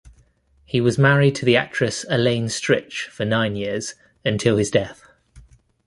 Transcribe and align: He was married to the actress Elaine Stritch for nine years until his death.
He 0.65 0.81
was 0.81 0.97
married 0.97 1.35
to 1.35 1.45
the 1.45 1.55
actress 1.55 2.07
Elaine 2.09 2.47
Stritch 2.47 3.05
for 3.09 3.23
nine 3.23 3.55
years 3.55 3.93
until 4.25 4.57
his 4.57 4.71
death. 4.71 5.03